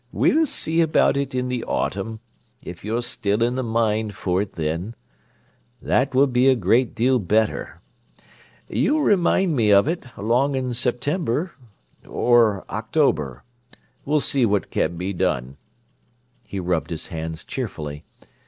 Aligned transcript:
"We'll 0.11 0.47
see 0.47 0.81
about 0.81 1.15
it 1.15 1.35
in 1.35 1.47
the 1.47 1.63
autumn, 1.63 2.21
if 2.63 2.83
you're 2.83 3.03
still 3.03 3.43
in 3.43 3.53
the 3.53 3.61
mind 3.61 4.15
for 4.15 4.41
it 4.41 4.53
then. 4.53 4.95
That 5.79 6.15
will 6.15 6.25
be 6.25 6.47
a 6.47 6.55
great 6.55 6.95
deal 6.95 7.19
better. 7.19 7.81
You 8.67 8.99
remind 9.01 9.55
me 9.55 9.69
of 9.69 9.87
it, 9.87 10.05
along 10.17 10.55
in 10.55 10.73
September—or 10.73 12.65
October. 12.67 13.43
We'll 14.03 14.21
see 14.21 14.43
what 14.43 14.71
can 14.71 14.97
be 14.97 15.13
done." 15.13 15.57
He 16.47 16.59
rubbed 16.59 16.89
his 16.89 17.09
hands 17.09 17.43
cheerfully. 17.45 18.03